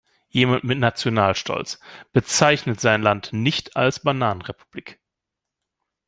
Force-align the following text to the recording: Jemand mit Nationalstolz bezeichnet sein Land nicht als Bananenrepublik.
Jemand 0.29 0.63
mit 0.63 0.79
Nationalstolz 0.79 1.79
bezeichnet 2.11 2.79
sein 2.81 3.03
Land 3.03 3.33
nicht 3.33 3.77
als 3.77 3.99
Bananenrepublik. 4.01 4.99